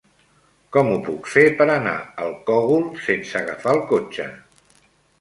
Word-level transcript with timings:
Com 0.77 0.89
ho 0.93 0.95
puc 1.07 1.29
fer 1.33 1.43
per 1.59 1.69
anar 1.75 1.95
al 2.25 2.33
Cogul 2.49 2.91
sense 3.07 3.39
agafar 3.45 3.79
el 3.79 3.87
cotxe? 3.97 4.31